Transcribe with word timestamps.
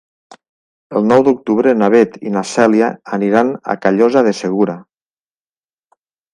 El 0.99 1.03
nou 1.09 1.25
d'octubre 1.27 1.73
na 1.83 1.89
Beth 1.97 2.17
i 2.29 2.33
na 2.37 2.43
Cèlia 2.53 2.89
aniran 3.19 3.55
a 3.75 3.79
Callosa 3.87 4.27
de 4.31 4.35
Segura. 4.41 4.81